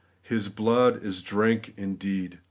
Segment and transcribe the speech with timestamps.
[0.31, 2.39] 'His blood is drink indeed.'